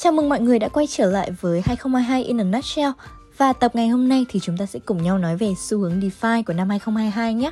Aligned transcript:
Chào 0.00 0.12
mừng 0.12 0.28
mọi 0.28 0.40
người 0.40 0.58
đã 0.58 0.68
quay 0.68 0.86
trở 0.86 1.10
lại 1.10 1.30
với 1.40 1.62
2022 1.64 2.24
in 2.24 2.40
a 2.40 2.44
nutshell 2.44 2.90
và 3.36 3.52
tập 3.52 3.70
ngày 3.74 3.88
hôm 3.88 4.08
nay 4.08 4.26
thì 4.28 4.40
chúng 4.40 4.56
ta 4.56 4.66
sẽ 4.66 4.78
cùng 4.78 5.02
nhau 5.02 5.18
nói 5.18 5.36
về 5.36 5.54
xu 5.58 5.78
hướng 5.78 6.00
DeFi 6.00 6.42
của 6.42 6.52
năm 6.52 6.68
2022 6.68 7.34
nhé. 7.34 7.50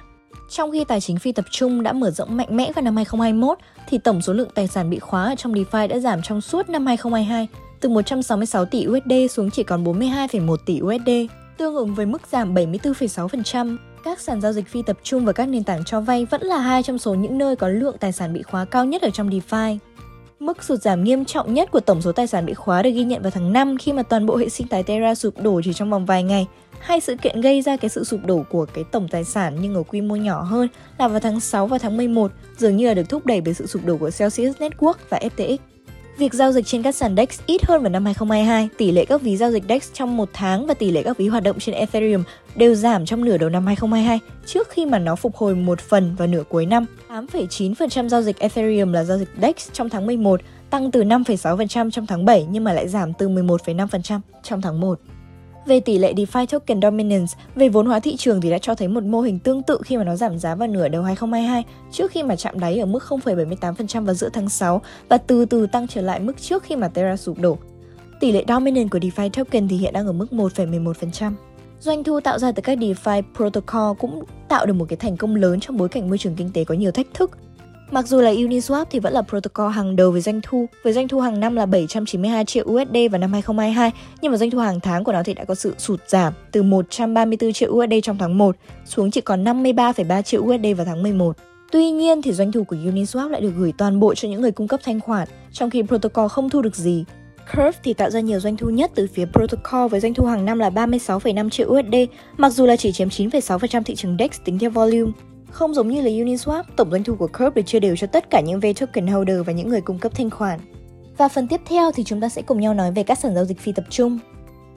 Trong 0.51 0.73
khi 0.73 0.85
tài 0.85 1.01
chính 1.01 1.19
phi 1.19 1.33
tập 1.33 1.45
trung 1.51 1.83
đã 1.83 1.93
mở 1.93 2.11
rộng 2.11 2.37
mạnh 2.37 2.57
mẽ 2.57 2.73
vào 2.73 2.83
năm 2.83 2.97
2021 2.97 3.59
thì 3.89 3.99
tổng 3.99 4.23
số 4.23 4.33
lượng 4.33 4.49
tài 4.55 4.69
sản 4.69 4.91
bị 4.91 4.99
khóa 4.99 5.25
ở 5.25 5.35
trong 5.35 5.55
DeFi 5.55 5.89
đã 5.89 5.99
giảm 5.99 6.23
trong 6.23 6.41
suốt 6.41 6.69
năm 6.69 6.87
2022 6.87 7.49
từ 7.81 7.89
166 7.89 8.65
tỷ 8.65 8.87
USD 8.87 9.13
xuống 9.31 9.51
chỉ 9.51 9.63
còn 9.63 9.85
42,1 9.85 10.57
tỷ 10.67 10.81
USD, 10.83 11.11
tương 11.59 11.75
ứng 11.75 11.95
với 11.95 12.07
mức 12.07 12.23
giảm 12.33 12.55
74,6%. 12.55 13.77
Các 14.05 14.21
sàn 14.21 14.41
giao 14.41 14.53
dịch 14.53 14.69
phi 14.69 14.83
tập 14.83 14.97
trung 15.03 15.25
và 15.25 15.33
các 15.33 15.49
nền 15.49 15.65
tảng 15.65 15.85
cho 15.85 16.01
vay 16.01 16.25
vẫn 16.25 16.43
là 16.43 16.59
hai 16.59 16.83
trong 16.83 16.99
số 16.99 17.15
những 17.15 17.39
nơi 17.39 17.57
có 17.57 17.69
lượng 17.69 17.97
tài 18.01 18.13
sản 18.13 18.33
bị 18.33 18.43
khóa 18.43 18.65
cao 18.65 18.85
nhất 18.85 19.03
ở 19.03 19.11
trong 19.11 19.31
DeFi. 19.31 19.79
Mức 20.41 20.65
sụt 20.65 20.83
giảm 20.83 21.05
nghiêm 21.05 21.25
trọng 21.25 21.55
nhất 21.55 21.71
của 21.71 21.81
tổng 21.81 22.03
số 22.03 22.13
tài 22.13 22.27
sản 22.27 22.47
bị 22.47 22.55
khóa 22.55 22.83
được 22.83 22.91
ghi 22.91 23.05
nhận 23.05 23.23
vào 23.23 23.31
tháng 23.31 23.53
5 23.53 23.79
khi 23.79 23.93
mà 23.93 24.03
toàn 24.03 24.27
bộ 24.27 24.37
hệ 24.37 24.49
sinh 24.49 24.69
thái 24.69 24.83
Terra 24.83 25.15
sụp 25.15 25.43
đổ 25.43 25.61
chỉ 25.65 25.73
trong 25.73 25.91
vòng 25.91 26.07
vài 26.07 26.23
ngày. 26.23 26.47
Hai 26.81 27.01
sự 27.01 27.17
kiện 27.17 27.41
gây 27.41 27.63
ra 27.63 27.77
cái 27.77 27.89
sự 27.89 28.05
sụp 28.05 28.21
đổ 28.25 28.45
của 28.51 28.67
cái 28.75 28.85
tổng 28.85 29.09
tài 29.09 29.25
sản 29.25 29.57
nhưng 29.61 29.75
ở 29.75 29.83
quy 29.83 30.01
mô 30.01 30.17
nhỏ 30.17 30.43
hơn 30.43 30.69
là 30.99 31.09
vào 31.09 31.21
tháng 31.21 31.41
6 31.41 31.67
và 31.67 31.79
tháng 31.79 31.97
11, 31.97 32.33
dường 32.59 32.77
như 32.77 32.87
là 32.87 32.95
được 32.95 33.09
thúc 33.09 33.27
đẩy 33.27 33.41
bởi 33.41 33.55
sự 33.55 33.67
sụp 33.67 33.85
đổ 33.85 33.97
của 33.97 34.11
Celsius 34.19 34.57
Network 34.57 34.95
và 35.09 35.19
FTX. 35.19 35.59
Việc 36.19 36.35
giao 36.35 36.53
dịch 36.53 36.67
trên 36.67 36.83
các 36.83 36.95
sàn 36.95 37.17
DEX 37.17 37.41
ít 37.47 37.65
hơn 37.65 37.83
vào 37.83 37.91
năm 37.91 38.05
2022, 38.05 38.69
tỷ 38.79 38.91
lệ 38.93 39.05
các 39.05 39.23
ví 39.23 39.37
giao 39.37 39.51
dịch 39.51 39.65
DEX 39.69 39.93
trong 39.93 40.17
một 40.17 40.29
tháng 40.33 40.67
và 40.67 40.75
tỷ 40.75 40.91
lệ 40.91 41.03
các 41.03 41.19
ví 41.19 41.29
hoạt 41.29 41.43
động 41.43 41.59
trên 41.59 41.75
Ethereum 41.75 42.23
đều 42.55 42.75
giảm 42.75 43.07
trong 43.07 43.25
nửa 43.25 43.39
đầu 43.39 43.51
năm 43.51 43.67
2022 43.67 44.21
trước 44.47 44.69
khi 44.71 44.87
mà 44.87 44.99
nó 44.99 45.17
phục 45.17 45.37
hồi 45.37 45.55
một 45.55 45.81
phần 45.81 46.15
vào 46.15 46.29
nửa 46.29 46.43
cuối 46.49 46.67
năm. 46.67 46.87
8,9% 47.09 48.09
giao 48.09 48.23
dịch 48.23 48.39
Ethereum 48.39 48.93
là 48.93 49.05
giao 49.05 49.19
dịch 49.19 49.29
DEX 49.43 49.73
trong 49.73 49.89
tháng 49.89 50.07
11, 50.07 50.41
tăng 50.71 50.91
từ 50.91 51.03
5,6% 51.03 51.91
trong 51.91 52.07
tháng 52.07 52.25
7 52.25 52.47
nhưng 52.51 52.65
mà 52.65 52.73
lại 52.73 52.89
giảm 52.89 53.13
từ 53.13 53.29
11,5% 53.29 54.21
trong 54.43 54.63
tháng 54.63 54.81
1. 54.81 55.01
Về 55.67 55.81
tỷ 55.81 55.99
lệ 55.99 56.13
DeFi 56.15 56.47
token 56.47 56.83
dominance, 56.83 57.35
về 57.55 57.69
vốn 57.69 57.87
hóa 57.87 58.01
thị 58.01 58.17
trường 58.17 58.41
thì 58.41 58.51
đã 58.51 58.59
cho 58.59 58.75
thấy 58.75 58.89
một 58.89 59.03
mô 59.03 59.21
hình 59.21 59.39
tương 59.39 59.63
tự 59.63 59.79
khi 59.85 59.97
mà 59.97 60.05
nó 60.05 60.17
giảm 60.17 60.39
giá 60.39 60.55
vào 60.55 60.69
nửa 60.69 60.89
đầu 60.89 61.03
2022 61.03 61.65
trước 61.93 62.11
khi 62.11 62.23
mà 62.23 62.37
chạm 62.37 62.61
đáy 62.61 62.79
ở 62.79 62.87
mức 62.87 63.03
0,78% 63.09 64.05
vào 64.05 64.15
giữa 64.15 64.29
tháng 64.33 64.49
6 64.49 64.83
và 65.09 65.19
từ 65.19 65.45
từ 65.45 65.67
tăng 65.67 65.89
trở 65.89 66.01
lại 66.01 66.21
mức 66.21 66.33
trước 66.41 66.63
khi 66.63 66.77
mà 66.77 66.89
Terra 66.89 67.17
sụp 67.17 67.39
đổ. 67.39 67.59
Tỷ 68.21 68.33
lệ 68.33 68.45
dominance 68.49 68.89
của 68.89 68.99
DeFi 68.99 69.31
token 69.31 69.69
thì 69.69 69.77
hiện 69.77 69.93
đang 69.93 70.07
ở 70.07 70.13
mức 70.13 70.27
1,11%. 70.31 71.33
Doanh 71.81 72.05
thu 72.05 72.21
tạo 72.21 72.39
ra 72.39 72.53
từ 72.53 72.63
các 72.63 72.79
DeFi 72.79 73.23
protocol 73.37 73.97
cũng 73.99 74.25
tạo 74.49 74.67
được 74.67 74.75
một 74.75 74.87
cái 74.89 74.97
thành 74.97 75.17
công 75.17 75.37
lớn 75.37 75.61
trong 75.61 75.77
bối 75.77 75.89
cảnh 75.89 76.09
môi 76.09 76.19
trường 76.19 76.35
kinh 76.35 76.51
tế 76.53 76.65
có 76.65 76.75
nhiều 76.75 76.91
thách 76.91 77.07
thức. 77.15 77.31
Mặc 77.91 78.07
dù 78.07 78.21
là 78.21 78.33
Uniswap 78.33 78.85
thì 78.91 78.99
vẫn 78.99 79.13
là 79.13 79.23
protocol 79.23 79.73
hàng 79.73 79.97
đầu 79.97 80.11
về 80.11 80.21
doanh 80.21 80.41
thu, 80.43 80.67
với 80.83 80.93
doanh 80.93 81.09
thu 81.09 81.21
hàng 81.21 81.41
năm 81.41 81.57
là 81.57 81.67
792 81.67 82.45
triệu 82.45 82.65
USD 82.65 82.97
vào 83.11 83.19
năm 83.19 83.33
2022, 83.33 83.93
nhưng 84.21 84.33
mà 84.33 84.39
doanh 84.39 84.51
thu 84.51 84.59
hàng 84.59 84.81
tháng 84.81 85.05
của 85.05 85.13
nó 85.13 85.23
thì 85.23 85.35
đã 85.35 85.45
có 85.45 85.55
sự 85.55 85.75
sụt 85.79 86.01
giảm 86.09 86.33
từ 86.53 86.63
134 86.63 87.53
triệu 87.53 87.73
USD 87.73 87.93
trong 88.03 88.19
tháng 88.19 88.39
1 88.39 88.57
xuống 88.85 89.11
chỉ 89.11 89.21
còn 89.21 89.45
53,3 89.45 90.23
triệu 90.23 90.43
USD 90.43 90.67
vào 90.77 90.85
tháng 90.87 91.03
11. 91.03 91.37
Tuy 91.73 91.91
nhiên 91.91 92.23
thì 92.23 92.33
doanh 92.33 92.53
thu 92.53 92.65
của 92.65 92.77
Uniswap 92.77 93.29
lại 93.29 93.41
được 93.41 93.53
gửi 93.57 93.73
toàn 93.79 94.01
bộ 94.01 94.15
cho 94.15 94.29
những 94.29 94.41
người 94.41 94.53
cung 94.53 94.69
cấp 94.69 94.81
thanh 94.85 95.01
khoản, 95.01 95.29
trong 95.53 95.71
khi 95.71 95.83
protocol 95.83 96.29
không 96.29 96.51
thu 96.51 96.63
được 96.63 96.77
gì. 96.77 97.05
Curve 97.53 97.79
thì 97.83 97.95
tạo 97.95 98.11
ra 98.11 98.21
nhiều 98.21 98.41
doanh 98.41 98.57
thu 98.57 98.71
nhất 98.71 98.91
từ 98.95 99.07
phía 99.15 99.27
Protocol 99.33 99.89
với 99.89 100.01
doanh 100.01 100.15
thu 100.15 100.25
hàng 100.25 100.45
năm 100.45 100.59
là 100.59 100.71
36,5 100.71 101.51
triệu 101.51 101.69
USD, 101.69 101.95
mặc 102.37 102.51
dù 102.51 102.67
là 102.67 102.77
chỉ 102.77 102.93
chiếm 102.93 103.09
9,6% 103.09 103.83
thị 103.83 103.95
trường 103.95 104.17
DEX 104.19 104.31
tính 104.45 104.59
theo 104.59 104.71
volume. 104.71 105.13
Không 105.51 105.75
giống 105.75 105.89
như 105.89 106.01
là 106.01 106.11
Uniswap, 106.11 106.63
tổng 106.77 106.91
doanh 106.91 107.05
thu 107.05 107.15
của 107.15 107.27
Curve 107.27 107.51
được 107.55 107.63
chia 107.67 107.81
đều 107.81 107.97
cho 107.97 108.07
tất 108.07 108.31
cả 108.31 108.41
những 108.41 108.61
V 108.61 108.65
token 108.81 109.07
holder 109.07 109.41
và 109.47 109.53
những 109.53 109.69
người 109.69 109.81
cung 109.81 109.99
cấp 109.99 110.13
thanh 110.15 110.31
khoản. 110.31 110.61
Và 111.17 111.29
phần 111.29 111.49
tiếp 111.49 111.61
theo 111.67 111.93
thì 111.93 112.05
chúng 112.05 112.21
ta 112.21 112.29
sẽ 112.29 112.43
cùng 112.43 112.61
nhau 112.61 112.75
nói 112.75 112.93
về 112.93 113.03
các 113.03 113.19
sàn 113.19 113.35
giao 113.35 113.45
dịch 113.45 113.59
phi 113.61 113.73
tập 113.73 113.85
trung. 113.91 114.19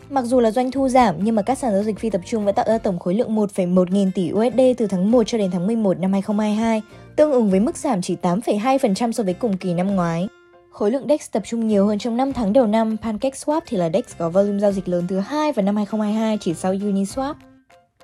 Mặc 0.10 0.26
dù 0.26 0.40
là 0.40 0.52
doanh 0.52 0.72
thu 0.72 0.90
giảm 0.90 1.16
nhưng 1.24 1.36
mà 1.36 1.42
các 1.42 1.58
sàn 1.58 1.74
giao 1.74 1.84
dịch 1.84 2.00
phi 2.00 2.10
tập 2.10 2.22
trung 2.26 2.46
vẫn 2.46 2.56
tạo 2.56 2.66
ra 2.68 2.78
tổng 2.78 3.00
khối 3.00 3.14
lượng 3.14 3.36
1,1 3.36 3.86
nghìn 3.90 4.12
tỷ 4.12 4.32
USD 4.32 4.60
từ 4.78 4.88
tháng 4.88 5.12
1 5.12 5.24
cho 5.28 5.38
đến 5.38 5.52
tháng 5.52 5.68
11 5.68 6.00
năm 6.00 6.14
2022, 6.14 6.82
tương 7.16 7.32
ứng 7.32 7.50
với 7.50 7.60
mức 7.60 7.78
giảm 7.78 8.02
chỉ 8.02 8.16
8,2% 8.22 9.12
so 9.12 9.24
với 9.24 9.34
cùng 9.34 9.58
kỳ 9.58 9.74
năm 9.74 9.96
ngoái. 9.96 10.28
Khối 10.72 10.92
lượng 10.92 11.08
DEX 11.10 11.32
tập 11.32 11.44
trung 11.46 11.68
nhiều 11.68 11.88
hơn 11.88 12.00
trong 12.00 12.18
5 12.18 12.34
tháng 12.34 12.54
đầu 12.54 12.68
năm, 12.68 12.98
PancakeSwap 13.02 13.62
thì 13.66 13.78
là 13.78 13.90
DEX 13.94 14.04
có 14.18 14.30
volume 14.30 14.60
giao 14.60 14.72
dịch 14.72 14.88
lớn 14.88 15.08
thứ 15.08 15.20
hai 15.20 15.52
vào 15.52 15.66
năm 15.66 15.76
2022 15.76 16.38
chỉ 16.42 16.54
sau 16.54 16.74
Uniswap. 16.74 17.34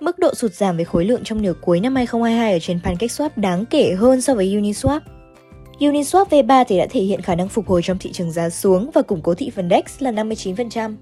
Mức 0.02 0.20
độ 0.20 0.34
sụt 0.34 0.54
giảm 0.54 0.78
về 0.78 0.84
khối 0.84 1.06
lượng 1.06 1.24
trong 1.24 1.42
nửa 1.42 1.54
cuối 1.62 1.80
năm 1.80 1.96
2022 1.96 2.54
ở 2.54 2.60
trên 2.60 2.80
PancakeSwap 2.84 3.30
đáng 3.36 3.66
kể 3.66 3.96
hơn 3.98 4.22
so 4.22 4.36
với 4.36 4.48
Uniswap. 4.48 5.00
Uniswap 5.80 6.26
V3 6.26 6.66
thì 6.68 6.78
đã 6.78 6.88
thể 6.90 7.02
hiện 7.02 7.22
khả 7.22 7.36
năng 7.36 7.50
phục 7.50 7.68
hồi 7.68 7.82
trong 7.84 7.98
thị 7.98 8.12
trường 8.12 8.32
giá 8.32 8.50
xuống 8.50 8.90
và 8.94 9.02
củng 9.02 9.22
cố 9.22 9.34
thị 9.34 9.50
phần 9.50 9.70
DEX 9.70 9.84
là 10.00 10.12
59%. 10.12 10.96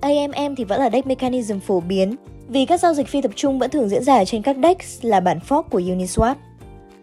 AMM 0.00 0.56
thì 0.56 0.64
vẫn 0.64 0.80
là 0.80 0.90
DEX 0.90 1.06
mechanism 1.06 1.58
phổ 1.58 1.80
biến, 1.80 2.16
vì 2.48 2.66
các 2.66 2.80
giao 2.80 2.94
dịch 2.94 3.08
phi 3.08 3.22
tập 3.22 3.30
trung 3.36 3.58
vẫn 3.58 3.70
thường 3.70 3.88
diễn 3.88 4.04
ra 4.04 4.24
trên 4.24 4.42
các 4.42 4.56
DEX 4.62 4.76
là 5.02 5.20
bản 5.20 5.38
fork 5.48 5.62
của 5.62 5.80
Uniswap. 5.80 6.34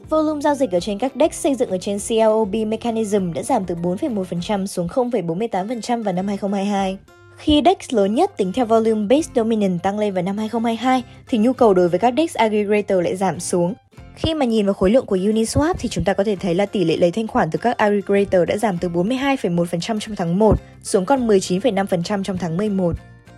Volume 0.10 0.42
giao 0.42 0.56
dịch 0.56 0.72
ở 0.72 0.80
trên 0.80 0.98
các 0.98 1.12
DEX 1.20 1.34
xây 1.34 1.56
dựng 1.56 1.70
ở 1.70 1.78
trên 1.78 1.98
CLOB 2.08 2.56
mechanism 2.68 3.34
đã 3.34 3.44
giảm 3.44 3.66
từ 3.66 3.76
4,1% 3.76 4.66
xuống 4.66 4.88
0,48% 4.88 6.04
vào 6.04 6.14
năm 6.14 6.28
2022. 6.28 6.98
Khi 7.38 7.62
DEX 7.66 7.78
lớn 7.94 8.16
nhất 8.16 8.38
tính 8.38 8.54
theo 8.54 8.66
volume 8.66 9.08
base 9.10 9.32
dominant 9.36 9.84
tăng 9.84 10.00
lên 10.00 10.14
vào 10.14 10.24
năm 10.24 10.38
2022 10.38 11.04
thì 11.28 11.38
nhu 11.38 11.54
cầu 11.54 11.74
đối 11.74 11.90
với 11.90 12.00
các 12.00 12.14
DEX 12.18 12.36
aggregator 12.36 13.04
lại 13.04 13.16
giảm 13.16 13.40
xuống. 13.40 13.74
Khi 14.16 14.34
mà 14.34 14.46
nhìn 14.46 14.66
vào 14.66 14.74
khối 14.74 14.90
lượng 14.90 15.06
của 15.06 15.18
Uniswap 15.18 15.74
thì 15.80 15.90
chúng 15.90 16.04
ta 16.04 16.14
có 16.14 16.24
thể 16.24 16.36
thấy 16.36 16.56
là 16.56 16.66
tỷ 16.66 16.84
lệ 16.84 16.98
lấy 16.98 17.12
thanh 17.12 17.28
khoản 17.28 17.52
từ 17.52 17.60
các 17.60 17.78
aggregator 17.78 18.48
đã 18.48 18.58
giảm 18.58 18.78
từ 18.78 18.90
42,1% 18.90 20.00
trong 20.00 20.16
tháng 20.16 20.40
1 20.40 20.56
xuống 20.84 21.06
còn 21.06 21.28
19,5% 21.28 22.24
trong 22.24 22.38
tháng 22.38 22.58
11. 22.58 22.96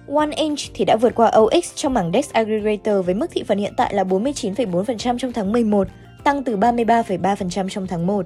OneInch 0.07 0.59
thì 0.73 0.85
đã 0.85 0.95
vượt 1.01 1.15
qua 1.15 1.31
OX 1.39 1.75
trong 1.75 1.93
mảng 1.93 2.11
DEX 2.13 2.29
aggregator 2.31 3.05
với 3.05 3.15
mức 3.15 3.27
thị 3.31 3.43
phần 3.47 3.57
hiện 3.57 3.73
tại 3.77 3.93
là 3.93 4.03
49,4% 4.03 5.17
trong 5.17 5.33
tháng 5.33 5.51
11, 5.51 5.87
tăng 6.23 6.43
từ 6.43 6.57
33,3% 6.57 7.69
trong 7.69 7.87
tháng 7.87 8.07
1. 8.07 8.25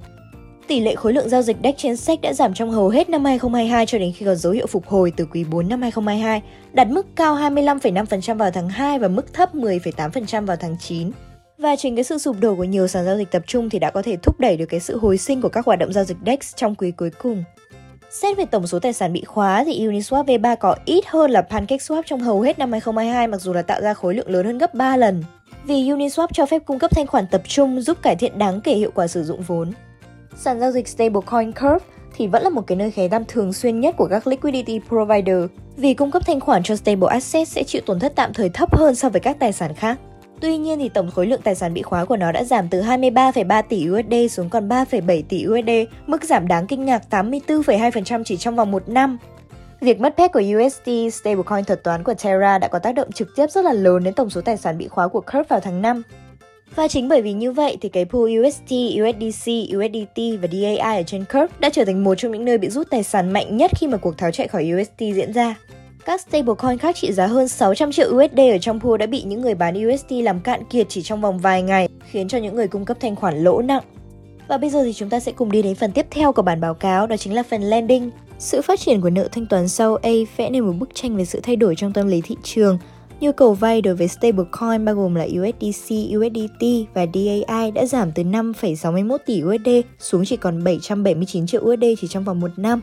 Tỷ 0.67 0.79
lệ 0.79 0.95
khối 0.95 1.13
lượng 1.13 1.29
giao 1.29 1.41
dịch 1.41 1.57
DEX 1.63 1.75
trên 1.77 1.97
SEC 1.97 2.21
đã 2.21 2.33
giảm 2.33 2.53
trong 2.53 2.71
hầu 2.71 2.89
hết 2.89 3.09
năm 3.09 3.25
2022 3.25 3.85
cho 3.85 3.97
đến 3.97 4.11
khi 4.15 4.25
có 4.25 4.35
dấu 4.35 4.53
hiệu 4.53 4.67
phục 4.67 4.87
hồi 4.87 5.13
từ 5.17 5.25
quý 5.25 5.43
4 5.43 5.69
năm 5.69 5.81
2022, 5.81 6.41
đạt 6.73 6.87
mức 6.87 7.07
cao 7.15 7.35
25,5% 7.35 8.37
vào 8.37 8.51
tháng 8.51 8.69
2 8.69 8.99
và 8.99 9.07
mức 9.07 9.33
thấp 9.33 9.55
10,8% 9.55 10.45
vào 10.45 10.57
tháng 10.57 10.77
9. 10.79 11.11
Và 11.57 11.75
chính 11.75 11.95
cái 11.95 12.03
sự 12.03 12.17
sụp 12.17 12.35
đổ 12.39 12.55
của 12.55 12.63
nhiều 12.63 12.87
sàn 12.87 13.05
giao 13.05 13.17
dịch 13.17 13.31
tập 13.31 13.41
trung 13.47 13.69
thì 13.69 13.79
đã 13.79 13.91
có 13.91 14.01
thể 14.01 14.17
thúc 14.17 14.39
đẩy 14.39 14.57
được 14.57 14.65
cái 14.65 14.79
sự 14.79 14.97
hồi 14.97 15.17
sinh 15.17 15.41
của 15.41 15.49
các 15.49 15.65
hoạt 15.65 15.79
động 15.79 15.93
giao 15.93 16.03
dịch 16.03 16.17
DEX 16.25 16.55
trong 16.55 16.75
quý 16.75 16.91
cuối 16.91 17.09
cùng. 17.09 17.43
Xét 18.09 18.37
về 18.37 18.45
tổng 18.45 18.67
số 18.67 18.79
tài 18.79 18.93
sản 18.93 19.13
bị 19.13 19.23
khóa 19.23 19.63
thì 19.63 19.87
Uniswap 19.87 20.25
V3 20.25 20.55
có 20.55 20.75
ít 20.85 21.05
hơn 21.07 21.31
là 21.31 21.47
PancakeSwap 21.49 22.01
trong 22.05 22.19
hầu 22.19 22.41
hết 22.41 22.59
năm 22.59 22.71
2022 22.71 23.27
mặc 23.27 23.41
dù 23.41 23.53
là 23.53 23.61
tạo 23.61 23.81
ra 23.81 23.93
khối 23.93 24.15
lượng 24.15 24.29
lớn 24.29 24.45
hơn 24.45 24.57
gấp 24.57 24.73
3 24.73 24.97
lần. 24.97 25.23
Vì 25.63 25.75
Uniswap 25.75 26.27
cho 26.33 26.45
phép 26.45 26.61
cung 26.65 26.79
cấp 26.79 26.91
thanh 26.95 27.07
khoản 27.07 27.27
tập 27.27 27.41
trung 27.47 27.81
giúp 27.81 28.01
cải 28.01 28.15
thiện 28.15 28.39
đáng 28.39 28.61
kể 28.61 28.73
hiệu 28.73 28.91
quả 28.95 29.07
sử 29.07 29.23
dụng 29.23 29.41
vốn. 29.41 29.71
Sàn 30.35 30.59
giao 30.59 30.71
dịch 30.71 30.87
stablecoin 30.87 31.51
Curve 31.51 31.85
thì 32.15 32.27
vẫn 32.27 32.43
là 32.43 32.49
một 32.49 32.67
cái 32.67 32.75
nơi 32.75 32.91
ghé 32.95 33.07
thăm 33.07 33.23
thường 33.27 33.53
xuyên 33.53 33.79
nhất 33.79 33.95
của 33.97 34.07
các 34.07 34.27
liquidity 34.27 34.79
provider 34.87 35.37
vì 35.77 35.93
cung 35.93 36.11
cấp 36.11 36.21
thanh 36.25 36.39
khoản 36.39 36.63
cho 36.63 36.75
stable 36.75 37.09
assets 37.09 37.51
sẽ 37.51 37.63
chịu 37.63 37.81
tổn 37.85 37.99
thất 37.99 38.13
tạm 38.15 38.33
thời 38.33 38.49
thấp 38.49 38.75
hơn 38.75 38.95
so 38.95 39.09
với 39.09 39.21
các 39.21 39.39
tài 39.39 39.53
sản 39.53 39.73
khác. 39.73 39.99
Tuy 40.39 40.57
nhiên 40.57 40.79
thì 40.79 40.89
tổng 40.89 41.11
khối 41.11 41.27
lượng 41.27 41.41
tài 41.43 41.55
sản 41.55 41.73
bị 41.73 41.81
khóa 41.81 42.05
của 42.05 42.17
nó 42.17 42.31
đã 42.31 42.43
giảm 42.43 42.69
từ 42.69 42.81
23,3 42.81 43.63
tỷ 43.69 43.89
USD 43.89 44.35
xuống 44.35 44.49
còn 44.49 44.69
3,7 44.69 45.21
tỷ 45.29 45.45
USD, 45.47 45.69
mức 46.07 46.23
giảm 46.23 46.47
đáng 46.47 46.67
kinh 46.67 46.85
ngạc 46.85 47.01
84,2% 47.09 48.23
chỉ 48.23 48.37
trong 48.37 48.55
vòng 48.55 48.71
một 48.71 48.89
năm. 48.89 49.17
Việc 49.81 49.99
mất 49.99 50.17
phép 50.17 50.31
của 50.33 50.41
USD, 50.57 50.89
stablecoin 51.13 51.65
thuật 51.65 51.83
toán 51.83 52.03
của 52.03 52.13
Terra 52.13 52.57
đã 52.57 52.67
có 52.67 52.79
tác 52.79 52.95
động 52.95 53.11
trực 53.11 53.27
tiếp 53.35 53.45
rất 53.51 53.65
là 53.65 53.73
lớn 53.73 54.03
đến 54.03 54.13
tổng 54.13 54.29
số 54.29 54.41
tài 54.41 54.57
sản 54.57 54.77
bị 54.77 54.87
khóa 54.87 55.07
của 55.07 55.21
Curve 55.21 55.43
vào 55.49 55.59
tháng 55.59 55.81
5. 55.81 56.01
Và 56.75 56.87
chính 56.87 57.07
bởi 57.07 57.21
vì 57.21 57.33
như 57.33 57.51
vậy 57.51 57.77
thì 57.81 57.89
cái 57.89 58.05
pool 58.05 58.39
UST, 58.39 58.71
USDC, 58.71 59.51
USDT 59.77 60.19
và 60.41 60.47
DAI 60.51 60.97
ở 60.97 61.03
trên 61.03 61.25
Curve 61.25 61.55
đã 61.59 61.69
trở 61.69 61.85
thành 61.85 62.03
một 62.03 62.15
trong 62.15 62.31
những 62.31 62.45
nơi 62.45 62.57
bị 62.57 62.69
rút 62.69 62.87
tài 62.89 63.03
sản 63.03 63.33
mạnh 63.33 63.57
nhất 63.57 63.71
khi 63.75 63.87
mà 63.87 63.97
cuộc 63.97 64.17
tháo 64.17 64.31
chạy 64.31 64.47
khỏi 64.47 64.71
UST 64.73 64.99
diễn 64.99 65.33
ra. 65.33 65.55
Các 66.05 66.21
stablecoin 66.21 66.77
khác 66.77 66.95
trị 66.95 67.13
giá 67.13 67.27
hơn 67.27 67.47
600 67.47 67.91
triệu 67.91 68.07
USD 68.07 68.39
ở 68.39 68.57
trong 68.61 68.79
pool 68.79 68.97
đã 68.97 69.05
bị 69.05 69.23
những 69.23 69.41
người 69.41 69.55
bán 69.55 69.87
UST 69.87 70.11
làm 70.11 70.39
cạn 70.39 70.63
kiệt 70.69 70.85
chỉ 70.89 71.01
trong 71.01 71.21
vòng 71.21 71.39
vài 71.39 71.61
ngày, 71.61 71.89
khiến 72.11 72.27
cho 72.27 72.37
những 72.37 72.55
người 72.55 72.67
cung 72.67 72.85
cấp 72.85 72.97
thanh 72.99 73.15
khoản 73.15 73.43
lỗ 73.43 73.61
nặng. 73.61 73.83
Và 74.47 74.57
bây 74.57 74.69
giờ 74.69 74.83
thì 74.83 74.93
chúng 74.93 75.09
ta 75.09 75.19
sẽ 75.19 75.31
cùng 75.31 75.51
đi 75.51 75.61
đến 75.61 75.75
phần 75.75 75.91
tiếp 75.91 76.05
theo 76.11 76.31
của 76.31 76.41
bản 76.41 76.61
báo 76.61 76.73
cáo, 76.73 77.07
đó 77.07 77.17
chính 77.17 77.35
là 77.35 77.43
phần 77.43 77.61
landing. 77.61 78.11
Sự 78.39 78.61
phát 78.61 78.79
triển 78.79 79.01
của 79.01 79.09
nợ 79.09 79.27
thanh 79.31 79.45
toán 79.45 79.67
sau 79.67 79.95
A 79.95 80.09
vẽ 80.37 80.49
nên 80.49 80.65
một 80.65 80.73
bức 80.79 80.89
tranh 80.95 81.17
về 81.17 81.25
sự 81.25 81.39
thay 81.43 81.55
đổi 81.55 81.75
trong 81.77 81.93
tâm 81.93 82.07
lý 82.07 82.21
thị 82.21 82.35
trường. 82.43 82.77
Nhu 83.23 83.31
cầu 83.31 83.53
vay 83.53 83.81
đối 83.81 83.95
với 83.95 84.07
stablecoin 84.07 84.85
bao 84.85 84.95
gồm 84.95 85.15
là 85.15 85.23
USDC, 85.23 85.93
USDT 86.17 86.65
và 86.93 87.05
DAI 87.13 87.71
đã 87.71 87.85
giảm 87.85 88.11
từ 88.11 88.23
5,61 88.23 89.17
tỷ 89.25 89.43
USD 89.43 89.69
xuống 89.99 90.25
chỉ 90.25 90.37
còn 90.37 90.63
779 90.63 91.47
triệu 91.47 91.61
USD 91.61 91.83
chỉ 92.01 92.07
trong 92.07 92.23
vòng 92.23 92.39
một 92.39 92.51
năm. 92.57 92.81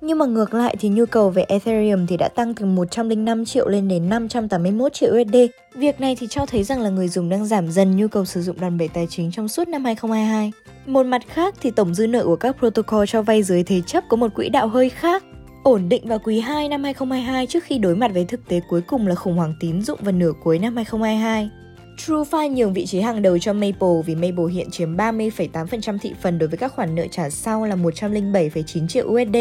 Nhưng 0.00 0.18
mà 0.18 0.26
ngược 0.26 0.54
lại 0.54 0.76
thì 0.80 0.88
nhu 0.88 1.06
cầu 1.06 1.30
về 1.30 1.42
Ethereum 1.42 2.06
thì 2.06 2.16
đã 2.16 2.28
tăng 2.28 2.54
từ 2.54 2.66
105 2.66 3.44
triệu 3.44 3.68
lên 3.68 3.88
đến 3.88 4.08
581 4.08 4.92
triệu 4.92 5.14
USD. 5.14 5.36
Việc 5.74 6.00
này 6.00 6.16
thì 6.20 6.26
cho 6.26 6.46
thấy 6.46 6.64
rằng 6.64 6.80
là 6.80 6.90
người 6.90 7.08
dùng 7.08 7.28
đang 7.28 7.46
giảm 7.46 7.70
dần 7.70 7.96
nhu 7.96 8.08
cầu 8.08 8.24
sử 8.24 8.42
dụng 8.42 8.60
đòn 8.60 8.78
bẩy 8.78 8.88
tài 8.88 9.06
chính 9.10 9.30
trong 9.30 9.48
suốt 9.48 9.68
năm 9.68 9.84
2022. 9.84 10.52
Một 10.86 11.06
mặt 11.06 11.22
khác 11.28 11.54
thì 11.60 11.70
tổng 11.70 11.94
dư 11.94 12.06
nợ 12.06 12.24
của 12.24 12.36
các 12.36 12.56
protocol 12.58 13.04
cho 13.08 13.22
vay 13.22 13.42
dưới 13.42 13.62
thế 13.62 13.80
chấp 13.86 14.04
có 14.08 14.16
một 14.16 14.34
quỹ 14.34 14.48
đạo 14.48 14.68
hơi 14.68 14.88
khác 14.90 15.24
ổn 15.62 15.88
định 15.88 16.08
vào 16.08 16.18
quý 16.18 16.40
2 16.40 16.68
năm 16.68 16.84
2022 16.84 17.46
trước 17.46 17.64
khi 17.64 17.78
đối 17.78 17.96
mặt 17.96 18.10
với 18.14 18.24
thực 18.24 18.48
tế 18.48 18.60
cuối 18.68 18.80
cùng 18.80 19.06
là 19.06 19.14
khủng 19.14 19.36
hoảng 19.36 19.54
tín 19.60 19.82
dụng 19.82 19.98
vào 20.02 20.12
nửa 20.12 20.32
cuối 20.42 20.58
năm 20.58 20.76
2022. 20.76 21.50
TrueFi 21.96 22.48
nhường 22.54 22.72
vị 22.72 22.86
trí 22.86 23.00
hàng 23.00 23.22
đầu 23.22 23.38
cho 23.38 23.52
Maple 23.52 24.02
vì 24.06 24.14
Maple 24.14 24.52
hiện 24.52 24.70
chiếm 24.70 24.96
30,8% 24.96 25.98
thị 25.98 26.14
phần 26.22 26.38
đối 26.38 26.48
với 26.48 26.58
các 26.58 26.72
khoản 26.72 26.94
nợ 26.94 27.06
trả 27.10 27.30
sau 27.30 27.64
là 27.64 27.76
107,9 27.76 28.88
triệu 28.88 29.06
USD. 29.06 29.36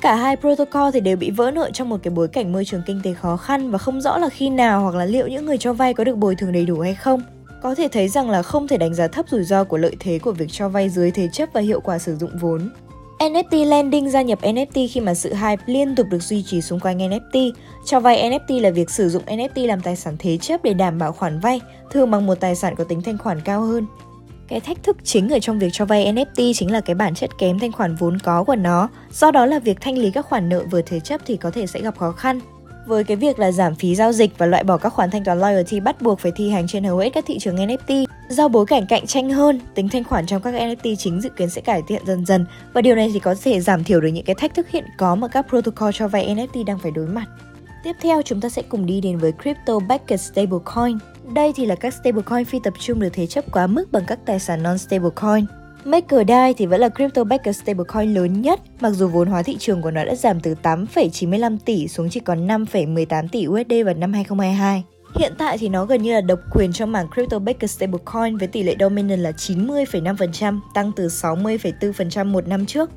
Cả 0.00 0.14
hai 0.14 0.36
protocol 0.36 0.90
thì 0.92 1.00
đều 1.00 1.16
bị 1.16 1.30
vỡ 1.30 1.50
nợ 1.50 1.70
trong 1.72 1.88
một 1.88 1.96
cái 2.02 2.10
bối 2.10 2.28
cảnh 2.28 2.52
môi 2.52 2.64
trường 2.64 2.82
kinh 2.86 3.00
tế 3.04 3.12
khó 3.14 3.36
khăn 3.36 3.70
và 3.70 3.78
không 3.78 4.00
rõ 4.00 4.18
là 4.18 4.28
khi 4.28 4.50
nào 4.50 4.82
hoặc 4.82 4.94
là 4.94 5.04
liệu 5.04 5.28
những 5.28 5.46
người 5.46 5.58
cho 5.58 5.72
vay 5.72 5.94
có 5.94 6.04
được 6.04 6.16
bồi 6.16 6.34
thường 6.34 6.52
đầy 6.52 6.64
đủ 6.64 6.80
hay 6.80 6.94
không. 6.94 7.22
Có 7.62 7.74
thể 7.74 7.88
thấy 7.88 8.08
rằng 8.08 8.30
là 8.30 8.42
không 8.42 8.68
thể 8.68 8.76
đánh 8.76 8.94
giá 8.94 9.08
thấp 9.08 9.28
rủi 9.28 9.44
ro 9.44 9.64
của 9.64 9.76
lợi 9.76 9.96
thế 10.00 10.18
của 10.18 10.32
việc 10.32 10.48
cho 10.50 10.68
vay 10.68 10.88
dưới 10.88 11.10
thế 11.10 11.28
chấp 11.32 11.48
và 11.52 11.60
hiệu 11.60 11.80
quả 11.80 11.98
sử 11.98 12.16
dụng 12.16 12.30
vốn. 12.40 12.70
NFT 13.22 13.68
lending 13.68 14.10
gia 14.10 14.22
nhập 14.22 14.38
NFT 14.42 14.88
khi 14.90 15.00
mà 15.00 15.14
sự 15.14 15.34
hype 15.34 15.62
liên 15.66 15.94
tục 15.94 16.06
được 16.10 16.22
duy 16.22 16.42
trì 16.42 16.60
xung 16.60 16.80
quanh 16.80 16.98
NFT. 16.98 17.52
Cho 17.86 18.00
vay 18.00 18.30
NFT 18.30 18.60
là 18.60 18.70
việc 18.70 18.90
sử 18.90 19.08
dụng 19.08 19.22
NFT 19.26 19.66
làm 19.66 19.80
tài 19.80 19.96
sản 19.96 20.16
thế 20.18 20.36
chấp 20.36 20.62
để 20.62 20.74
đảm 20.74 20.98
bảo 20.98 21.12
khoản 21.12 21.40
vay, 21.40 21.60
thường 21.90 22.10
bằng 22.10 22.26
một 22.26 22.34
tài 22.40 22.54
sản 22.54 22.74
có 22.76 22.84
tính 22.84 23.02
thanh 23.02 23.18
khoản 23.18 23.40
cao 23.40 23.60
hơn. 23.60 23.86
Cái 24.48 24.60
thách 24.60 24.82
thức 24.82 24.96
chính 25.04 25.28
ở 25.28 25.38
trong 25.38 25.58
việc 25.58 25.68
cho 25.72 25.84
vay 25.84 26.12
NFT 26.12 26.52
chính 26.54 26.72
là 26.72 26.80
cái 26.80 26.94
bản 26.94 27.14
chất 27.14 27.30
kém 27.38 27.58
thanh 27.58 27.72
khoản 27.72 27.94
vốn 27.94 28.18
có 28.18 28.44
của 28.44 28.56
nó, 28.56 28.88
do 29.12 29.30
đó 29.30 29.46
là 29.46 29.58
việc 29.58 29.80
thanh 29.80 29.98
lý 29.98 30.10
các 30.10 30.26
khoản 30.26 30.48
nợ 30.48 30.64
vừa 30.70 30.82
thế 30.82 31.00
chấp 31.00 31.20
thì 31.26 31.36
có 31.36 31.50
thể 31.50 31.66
sẽ 31.66 31.80
gặp 31.80 31.98
khó 31.98 32.12
khăn. 32.12 32.40
Với 32.86 33.04
cái 33.04 33.16
việc 33.16 33.38
là 33.38 33.52
giảm 33.52 33.74
phí 33.74 33.94
giao 33.94 34.12
dịch 34.12 34.38
và 34.38 34.46
loại 34.46 34.64
bỏ 34.64 34.76
các 34.76 34.92
khoản 34.92 35.10
thanh 35.10 35.24
toán 35.24 35.40
loyalty 35.40 35.80
bắt 35.80 36.02
buộc 36.02 36.20
phải 36.20 36.32
thi 36.36 36.50
hành 36.50 36.66
trên 36.68 36.84
hầu 36.84 36.98
hết 36.98 37.10
các 37.14 37.24
thị 37.26 37.38
trường 37.38 37.56
NFT, 37.56 38.04
do 38.28 38.48
bối 38.48 38.66
cảnh 38.66 38.86
cạnh 38.88 39.06
tranh 39.06 39.30
hơn, 39.30 39.60
tính 39.74 39.88
thanh 39.88 40.04
khoản 40.04 40.26
trong 40.26 40.42
các 40.42 40.54
NFT 40.54 40.94
chính 40.98 41.20
dự 41.20 41.28
kiến 41.28 41.50
sẽ 41.50 41.60
cải 41.60 41.82
thiện 41.88 42.02
dần 42.06 42.26
dần 42.26 42.46
và 42.72 42.80
điều 42.80 42.94
này 42.94 43.10
thì 43.14 43.18
có 43.18 43.34
thể 43.42 43.60
giảm 43.60 43.84
thiểu 43.84 44.00
được 44.00 44.08
những 44.08 44.24
cái 44.24 44.34
thách 44.34 44.54
thức 44.54 44.68
hiện 44.68 44.84
có 44.98 45.14
mà 45.14 45.28
các 45.28 45.46
protocol 45.48 45.90
cho 45.94 46.08
vay 46.08 46.34
NFT 46.34 46.64
đang 46.64 46.78
phải 46.78 46.90
đối 46.90 47.06
mặt. 47.06 47.26
Tiếp 47.84 47.96
theo 48.00 48.22
chúng 48.22 48.40
ta 48.40 48.48
sẽ 48.48 48.62
cùng 48.62 48.86
đi 48.86 49.00
đến 49.00 49.18
với 49.18 49.32
Crypto 49.42 49.78
Backed 49.88 50.20
Stablecoin. 50.20 50.98
Đây 51.34 51.52
thì 51.56 51.66
là 51.66 51.74
các 51.74 51.94
stablecoin 51.94 52.44
phi 52.44 52.58
tập 52.64 52.74
trung 52.78 53.00
được 53.00 53.08
thế 53.12 53.26
chấp 53.26 53.44
quá 53.52 53.66
mức 53.66 53.92
bằng 53.92 54.04
các 54.06 54.18
tài 54.26 54.38
sản 54.38 54.62
non-stablecoin. 54.62 55.44
MakerDAI 55.84 56.54
thì 56.54 56.66
vẫn 56.66 56.80
là 56.80 56.88
crypto 56.88 57.24
backed 57.24 57.56
stablecoin 57.56 58.14
lớn 58.14 58.42
nhất, 58.42 58.60
mặc 58.80 58.90
dù 58.90 59.08
vốn 59.08 59.28
hóa 59.28 59.42
thị 59.42 59.56
trường 59.58 59.82
của 59.82 59.90
nó 59.90 60.04
đã 60.04 60.14
giảm 60.14 60.40
từ 60.40 60.54
8,95 60.62 61.58
tỷ 61.64 61.88
xuống 61.88 62.10
chỉ 62.10 62.20
còn 62.20 62.46
5,18 62.46 63.28
tỷ 63.28 63.46
USD 63.46 63.72
vào 63.84 63.94
năm 63.94 64.12
2022. 64.12 64.84
Hiện 65.14 65.32
tại 65.38 65.58
thì 65.58 65.68
nó 65.68 65.84
gần 65.84 66.02
như 66.02 66.14
là 66.14 66.20
độc 66.20 66.38
quyền 66.52 66.72
trong 66.72 66.92
mảng 66.92 67.06
crypto 67.14 67.38
backed 67.38 67.70
stablecoin 67.70 68.36
với 68.36 68.48
tỷ 68.48 68.62
lệ 68.62 68.76
dominant 68.80 69.20
là 69.20 69.30
90,5%, 69.30 70.60
tăng 70.74 70.92
từ 70.96 71.06
60,4% 71.06 72.26
một 72.26 72.48
năm 72.48 72.66
trước. 72.66 72.90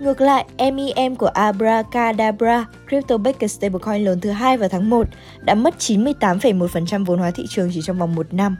Ngược 0.00 0.20
lại, 0.20 0.46
MEM 0.58 1.16
của 1.16 1.26
Abracadabra, 1.26 2.66
crypto 2.88 3.18
backed 3.18 3.50
stablecoin 3.50 4.04
lớn 4.04 4.20
thứ 4.20 4.30
hai 4.30 4.56
vào 4.56 4.68
tháng 4.68 4.90
1, 4.90 5.06
đã 5.44 5.54
mất 5.54 5.74
98,1% 5.78 7.04
vốn 7.04 7.18
hóa 7.18 7.30
thị 7.30 7.44
trường 7.48 7.70
chỉ 7.74 7.80
trong 7.82 7.98
vòng 7.98 8.14
một 8.14 8.34
năm. 8.34 8.56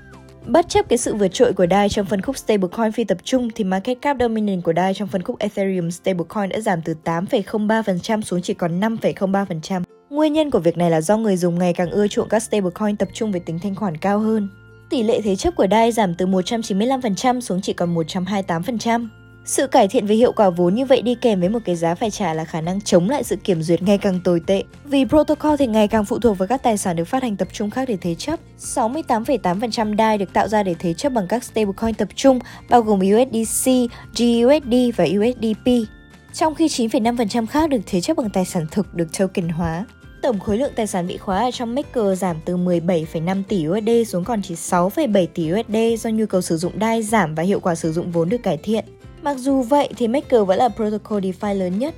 Bất 0.47 0.69
chấp 0.69 0.89
cái 0.89 0.99
sự 0.99 1.15
vượt 1.15 1.29
trội 1.29 1.53
của 1.53 1.67
DAI 1.71 1.89
trong 1.89 2.07
phân 2.07 2.21
khúc 2.21 2.39
stablecoin 2.39 2.93
phi 2.93 3.05
tập 3.05 3.19
trung 3.25 3.49
thì 3.55 3.65
market 3.65 3.99
cap 4.03 4.17
dominant 4.21 4.65
của 4.65 4.73
DAI 4.77 4.95
trong 4.95 5.09
phân 5.09 5.23
khúc 5.23 5.39
Ethereum 5.39 5.91
stablecoin 5.91 6.49
đã 6.49 6.61
giảm 6.61 6.83
từ 6.83 6.95
8,03% 7.05 8.21
xuống 8.21 8.43
chỉ 8.43 8.55
còn 8.55 8.81
5,03%. 8.81 9.83
Nguyên 10.11 10.33
nhân 10.33 10.51
của 10.51 10.59
việc 10.59 10.77
này 10.77 10.91
là 10.91 11.01
do 11.01 11.17
người 11.17 11.37
dùng 11.37 11.59
ngày 11.59 11.73
càng 11.73 11.91
ưa 11.91 12.09
chuộng 12.09 12.29
các 12.29 12.43
stablecoin 12.43 12.97
tập 12.97 13.09
trung 13.13 13.33
về 13.33 13.41
tính 13.41 13.59
thanh 13.63 13.75
khoản 13.75 13.97
cao 13.97 14.19
hơn. 14.19 14.49
Tỷ 14.91 15.03
lệ 15.03 15.21
thế 15.21 15.37
chấp 15.37 15.57
của 15.57 15.67
DAI 15.71 15.93
giảm 15.93 16.15
từ 16.15 16.27
195% 16.27 17.41
xuống 17.41 17.61
chỉ 17.61 17.73
còn 17.73 17.95
128%. 17.95 19.09
Sự 19.47 19.67
cải 19.67 19.89
thiện 19.89 20.07
về 20.07 20.15
hiệu 20.15 20.33
quả 20.33 20.51
vốn 20.51 20.75
như 20.75 20.85
vậy 20.85 21.03
đi 21.03 21.15
kèm 21.15 21.41
với 21.41 21.49
một 21.49 21.59
cái 21.65 21.77
giá 21.77 21.95
phải 21.95 22.11
trả 22.11 22.35
là 22.35 22.45
khả 22.45 22.61
năng 22.61 22.81
chống 22.81 23.11
lại 23.11 23.25
sự 23.25 23.37
kiểm 23.37 23.63
duyệt 23.63 23.83
ngày 23.83 23.99
càng 23.99 24.21
tồi 24.25 24.41
tệ. 24.47 24.63
Vì 24.85 25.05
protocol 25.05 25.57
thì 25.59 25.67
ngày 25.67 25.89
càng 25.89 26.05
phụ 26.05 26.19
thuộc 26.19 26.39
vào 26.39 26.49
các 26.49 26.63
tài 26.63 26.79
sản 26.79 26.97
được 26.97 27.05
phát 27.05 27.23
hành 27.23 27.37
tập 27.37 27.49
trung 27.53 27.71
khác 27.71 27.89
để 27.89 27.97
thế 28.01 28.15
chấp. 28.15 28.41
68,8% 28.59 29.97
DAI 29.97 30.19
được 30.19 30.33
tạo 30.33 30.49
ra 30.49 30.63
để 30.63 30.75
thế 30.79 30.95
chấp 30.95 31.13
bằng 31.13 31.27
các 31.29 31.45
stablecoin 31.45 31.95
tập 31.95 32.09
trung 32.15 32.39
bao 32.71 32.83
gồm 32.83 32.99
USDC, 32.99 33.71
GUSD 34.19 34.75
và 34.97 35.05
USDP. 35.05 35.89
Trong 36.33 36.55
khi 36.55 36.67
9,5% 36.67 37.47
khác 37.47 37.71
được 37.71 37.81
thế 37.87 38.01
chấp 38.01 38.17
bằng 38.17 38.31
tài 38.31 38.45
sản 38.45 38.67
thực 38.71 38.95
được 38.95 39.19
token 39.19 39.49
hóa. 39.49 39.85
Tổng 40.23 40.41
khối 40.41 40.59
lượng 40.59 40.73
tài 40.77 40.87
sản 40.87 41.07
bị 41.07 41.17
khóa 41.17 41.39
ở 41.39 41.51
trong 41.51 41.75
Maker 41.75 42.19
giảm 42.19 42.37
từ 42.45 42.57
17,5 42.57 43.43
tỷ 43.49 43.69
USD 43.69 44.11
xuống 44.13 44.25
còn 44.25 44.43
chỉ 44.43 44.55
6,7 44.55 45.27
tỷ 45.35 45.53
USD 45.53 46.03
do 46.05 46.11
nhu 46.11 46.27
cầu 46.27 46.41
sử 46.41 46.57
dụng 46.57 46.73
DAI 46.81 47.03
giảm 47.03 47.35
và 47.35 47.43
hiệu 47.43 47.61
quả 47.61 47.75
sử 47.75 47.93
dụng 47.93 48.11
vốn 48.11 48.29
được 48.29 48.43
cải 48.43 48.57
thiện. 48.57 48.85
Mặc 49.27 49.39
dù 49.39 49.63
vậy 49.63 49.89
thì 49.97 50.09
Maker 50.09 50.47
vẫn 50.47 50.59
là 50.59 50.69
protocol 50.69 51.19
DeFi 51.19 51.55
lớn 51.55 51.79
nhất. 51.79 51.95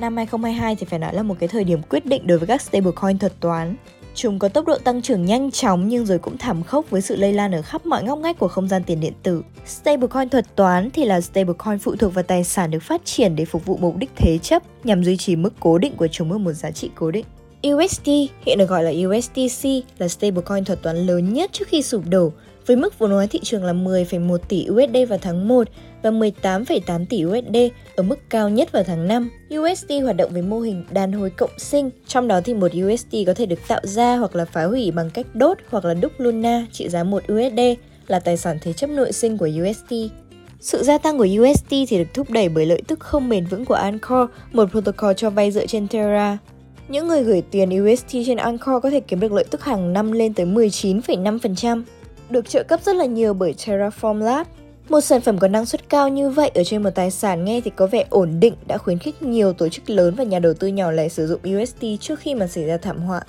Năm 0.00 0.16
2022 0.16 0.76
thì 0.76 0.86
phải 0.86 0.98
nói 0.98 1.14
là 1.14 1.22
một 1.22 1.34
cái 1.40 1.48
thời 1.48 1.64
điểm 1.64 1.82
quyết 1.90 2.06
định 2.06 2.26
đối 2.26 2.38
với 2.38 2.46
các 2.46 2.62
stablecoin 2.62 3.18
thuật 3.18 3.32
toán. 3.40 3.74
Chúng 4.14 4.38
có 4.38 4.48
tốc 4.48 4.66
độ 4.66 4.78
tăng 4.78 5.02
trưởng 5.02 5.24
nhanh 5.24 5.50
chóng 5.50 5.88
nhưng 5.88 6.06
rồi 6.06 6.18
cũng 6.18 6.38
thảm 6.38 6.62
khốc 6.62 6.90
với 6.90 7.00
sự 7.00 7.16
lây 7.16 7.32
lan 7.32 7.52
ở 7.52 7.62
khắp 7.62 7.86
mọi 7.86 8.02
ngóc 8.02 8.18
ngách 8.18 8.38
của 8.38 8.48
không 8.48 8.68
gian 8.68 8.84
tiền 8.84 9.00
điện 9.00 9.12
tử. 9.22 9.42
Stablecoin 9.66 10.28
thuật 10.28 10.56
toán 10.56 10.90
thì 10.90 11.04
là 11.04 11.20
stablecoin 11.20 11.78
phụ 11.78 11.96
thuộc 11.96 12.14
vào 12.14 12.22
tài 12.22 12.44
sản 12.44 12.70
được 12.70 12.82
phát 12.82 13.04
triển 13.04 13.36
để 13.36 13.44
phục 13.44 13.66
vụ 13.66 13.76
mục 13.76 13.96
đích 13.96 14.10
thế 14.16 14.38
chấp 14.38 14.62
nhằm 14.84 15.04
duy 15.04 15.16
trì 15.16 15.36
mức 15.36 15.52
cố 15.60 15.78
định 15.78 15.96
của 15.96 16.08
chúng 16.08 16.32
ở 16.32 16.38
một 16.38 16.52
giá 16.52 16.70
trị 16.70 16.90
cố 16.94 17.10
định. 17.10 17.24
USD, 17.68 18.08
hiện 18.46 18.58
được 18.58 18.68
gọi 18.68 18.84
là 18.84 18.90
USDC, 19.08 19.68
là 19.98 20.08
stablecoin 20.08 20.64
thuật 20.64 20.82
toán 20.82 21.06
lớn 21.06 21.32
nhất 21.32 21.50
trước 21.52 21.68
khi 21.68 21.82
sụp 21.82 22.02
đổ, 22.08 22.32
với 22.66 22.76
mức 22.76 22.98
vốn 22.98 23.10
hóa 23.10 23.26
thị 23.30 23.40
trường 23.42 23.64
là 23.64 23.72
10,1 23.72 24.38
tỷ 24.38 24.66
USD 24.70 24.96
vào 25.08 25.18
tháng 25.22 25.48
1 25.48 25.68
và 26.02 26.10
18,8 26.10 27.06
tỷ 27.06 27.24
USD 27.24 27.56
ở 27.96 28.02
mức 28.02 28.18
cao 28.30 28.48
nhất 28.48 28.72
vào 28.72 28.82
tháng 28.82 29.08
5. 29.08 29.30
USD 29.58 29.92
hoạt 30.02 30.16
động 30.16 30.30
với 30.32 30.42
mô 30.42 30.60
hình 30.60 30.84
đàn 30.90 31.12
hồi 31.12 31.30
cộng 31.30 31.58
sinh, 31.58 31.90
trong 32.06 32.28
đó 32.28 32.40
thì 32.44 32.54
một 32.54 32.70
USD 32.84 33.16
có 33.26 33.34
thể 33.34 33.46
được 33.46 33.68
tạo 33.68 33.80
ra 33.82 34.16
hoặc 34.16 34.36
là 34.36 34.44
phá 34.44 34.64
hủy 34.64 34.90
bằng 34.90 35.10
cách 35.10 35.26
đốt 35.34 35.58
hoặc 35.70 35.84
là 35.84 35.94
đúc 35.94 36.12
Luna 36.18 36.66
trị 36.72 36.88
giá 36.88 37.04
1 37.04 37.22
USD 37.32 37.60
là 38.06 38.20
tài 38.20 38.36
sản 38.36 38.58
thế 38.62 38.72
chấp 38.72 38.90
nội 38.90 39.12
sinh 39.12 39.38
của 39.38 39.48
USD. 39.62 39.94
Sự 40.60 40.82
gia 40.82 40.98
tăng 40.98 41.18
của 41.18 41.26
USD 41.40 41.74
thì 41.88 41.98
được 41.98 42.14
thúc 42.14 42.30
đẩy 42.30 42.48
bởi 42.48 42.66
lợi 42.66 42.82
tức 42.86 43.00
không 43.00 43.28
bền 43.28 43.46
vững 43.46 43.64
của 43.64 43.74
Anchor, 43.74 44.28
một 44.52 44.70
protocol 44.70 45.12
cho 45.16 45.30
vay 45.30 45.50
dựa 45.50 45.66
trên 45.66 45.88
Terra. 45.88 46.38
Những 46.88 47.08
người 47.08 47.22
gửi 47.22 47.42
tiền 47.50 47.84
USD 47.84 48.16
trên 48.26 48.36
Anchor 48.36 48.82
có 48.82 48.90
thể 48.90 49.00
kiếm 49.00 49.20
được 49.20 49.32
lợi 49.32 49.44
tức 49.50 49.64
hàng 49.64 49.92
năm 49.92 50.12
lên 50.12 50.34
tới 50.34 50.46
19,5%, 50.46 51.82
được 52.30 52.48
trợ 52.48 52.62
cấp 52.62 52.80
rất 52.84 52.96
là 52.96 53.04
nhiều 53.04 53.34
bởi 53.34 53.54
Terraform 53.58 54.18
Lab, 54.18 54.46
một 54.90 55.00
sản 55.00 55.20
phẩm 55.20 55.38
có 55.38 55.48
năng 55.48 55.66
suất 55.66 55.88
cao 55.88 56.08
như 56.08 56.30
vậy 56.30 56.50
ở 56.54 56.64
trên 56.64 56.82
một 56.82 56.90
tài 56.94 57.10
sản 57.10 57.44
nghe 57.44 57.60
thì 57.60 57.70
có 57.76 57.86
vẻ 57.86 58.04
ổn 58.10 58.40
định 58.40 58.54
đã 58.66 58.78
khuyến 58.78 58.98
khích 58.98 59.22
nhiều 59.22 59.52
tổ 59.52 59.68
chức 59.68 59.90
lớn 59.90 60.14
và 60.14 60.24
nhà 60.24 60.38
đầu 60.38 60.54
tư 60.54 60.68
nhỏ 60.68 60.90
lẻ 60.90 61.08
sử 61.08 61.26
dụng 61.26 61.40
USD 61.56 61.84
trước 62.00 62.20
khi 62.20 62.34
mà 62.34 62.46
xảy 62.46 62.64
ra 62.64 62.76
thảm 62.76 62.98
họa. 62.98 63.20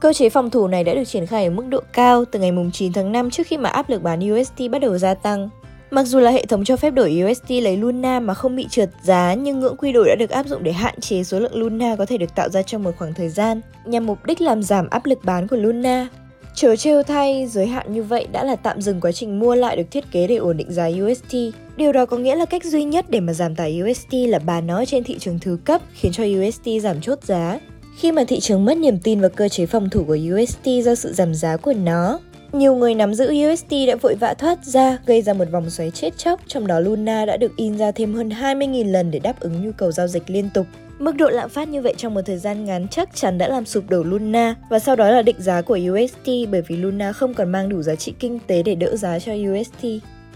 Cơ 0.00 0.12
chế 0.12 0.28
phòng 0.28 0.50
thủ 0.50 0.68
này 0.68 0.84
đã 0.84 0.94
được 0.94 1.04
triển 1.04 1.26
khai 1.26 1.44
ở 1.44 1.50
mức 1.50 1.64
độ 1.68 1.80
cao 1.92 2.24
từ 2.24 2.40
ngày 2.40 2.52
9 2.72 2.92
tháng 2.92 3.12
5 3.12 3.30
trước 3.30 3.46
khi 3.46 3.56
mà 3.56 3.68
áp 3.68 3.90
lực 3.90 4.02
bán 4.02 4.32
USD 4.32 4.62
bắt 4.70 4.78
đầu 4.78 4.98
gia 4.98 5.14
tăng. 5.14 5.48
Mặc 5.90 6.04
dù 6.04 6.18
là 6.18 6.30
hệ 6.30 6.46
thống 6.46 6.64
cho 6.64 6.76
phép 6.76 6.90
đổi 6.90 7.22
USD 7.30 7.52
lấy 7.62 7.76
Luna 7.76 8.20
mà 8.20 8.34
không 8.34 8.56
bị 8.56 8.66
trượt 8.70 8.90
giá, 9.02 9.34
nhưng 9.34 9.60
ngưỡng 9.60 9.76
quy 9.76 9.92
đổi 9.92 10.08
đã 10.08 10.14
được 10.14 10.30
áp 10.30 10.46
dụng 10.46 10.62
để 10.62 10.72
hạn 10.72 11.00
chế 11.00 11.24
số 11.24 11.40
lượng 11.40 11.56
Luna 11.56 11.96
có 11.96 12.06
thể 12.06 12.18
được 12.18 12.34
tạo 12.34 12.48
ra 12.48 12.62
trong 12.62 12.82
một 12.82 12.92
khoảng 12.98 13.14
thời 13.14 13.28
gian, 13.28 13.60
nhằm 13.84 14.06
mục 14.06 14.26
đích 14.26 14.40
làm 14.40 14.62
giảm 14.62 14.88
áp 14.90 15.06
lực 15.06 15.18
bán 15.24 15.48
của 15.48 15.56
Luna. 15.56 16.08
Chớ 16.56 16.76
trêu 16.76 17.02
thay, 17.02 17.46
giới 17.46 17.66
hạn 17.66 17.92
như 17.92 18.02
vậy 18.02 18.26
đã 18.32 18.44
là 18.44 18.56
tạm 18.56 18.80
dừng 18.80 19.00
quá 19.00 19.12
trình 19.12 19.38
mua 19.38 19.54
lại 19.54 19.76
được 19.76 19.90
thiết 19.90 20.04
kế 20.10 20.26
để 20.26 20.36
ổn 20.36 20.56
định 20.56 20.72
giá 20.72 20.88
UST. 21.04 21.36
Điều 21.76 21.92
đó 21.92 22.06
có 22.06 22.16
nghĩa 22.16 22.36
là 22.36 22.44
cách 22.44 22.64
duy 22.64 22.84
nhất 22.84 23.04
để 23.08 23.20
mà 23.20 23.32
giảm 23.32 23.54
tải 23.54 23.82
UST 23.82 24.12
là 24.12 24.38
bán 24.38 24.66
nó 24.66 24.84
trên 24.84 25.04
thị 25.04 25.16
trường 25.18 25.38
thứ 25.38 25.58
cấp, 25.64 25.82
khiến 25.92 26.12
cho 26.12 26.24
UST 26.24 26.68
giảm 26.82 27.00
chốt 27.00 27.24
giá. 27.24 27.60
Khi 27.98 28.12
mà 28.12 28.24
thị 28.28 28.40
trường 28.40 28.64
mất 28.64 28.78
niềm 28.78 28.98
tin 28.98 29.20
vào 29.20 29.30
cơ 29.30 29.48
chế 29.48 29.66
phòng 29.66 29.90
thủ 29.90 30.04
của 30.06 30.18
UST 30.34 30.64
do 30.84 30.94
sự 30.94 31.12
giảm 31.12 31.34
giá 31.34 31.56
của 31.56 31.72
nó, 31.72 32.20
nhiều 32.52 32.74
người 32.74 32.94
nắm 32.94 33.14
giữ 33.14 33.32
UST 33.52 33.70
đã 33.86 33.96
vội 34.00 34.14
vã 34.14 34.34
thoát 34.34 34.64
ra, 34.64 34.98
gây 35.06 35.22
ra 35.22 35.32
một 35.32 35.50
vòng 35.52 35.70
xoáy 35.70 35.90
chết 35.90 36.18
chóc, 36.18 36.40
trong 36.46 36.66
đó 36.66 36.80
Luna 36.80 37.24
đã 37.24 37.36
được 37.36 37.56
in 37.56 37.78
ra 37.78 37.90
thêm 37.92 38.14
hơn 38.14 38.28
20.000 38.28 38.92
lần 38.92 39.10
để 39.10 39.18
đáp 39.18 39.40
ứng 39.40 39.64
nhu 39.64 39.70
cầu 39.76 39.92
giao 39.92 40.08
dịch 40.08 40.30
liên 40.30 40.50
tục. 40.54 40.66
Mức 40.98 41.16
độ 41.16 41.28
lạm 41.28 41.48
phát 41.48 41.68
như 41.68 41.82
vậy 41.82 41.94
trong 41.96 42.14
một 42.14 42.20
thời 42.26 42.38
gian 42.38 42.64
ngắn 42.64 42.88
chắc 42.88 43.16
chắn 43.16 43.38
đã 43.38 43.48
làm 43.48 43.66
sụp 43.66 43.90
đổ 43.90 44.02
Luna 44.02 44.54
và 44.70 44.78
sau 44.78 44.96
đó 44.96 45.10
là 45.10 45.22
định 45.22 45.36
giá 45.38 45.62
của 45.62 45.78
USD 45.92 46.30
bởi 46.50 46.62
vì 46.62 46.76
Luna 46.76 47.12
không 47.12 47.34
còn 47.34 47.52
mang 47.52 47.68
đủ 47.68 47.82
giá 47.82 47.94
trị 47.94 48.14
kinh 48.18 48.38
tế 48.46 48.62
để 48.62 48.74
đỡ 48.74 48.96
giá 48.96 49.18
cho 49.18 49.32
USD. 49.32 49.86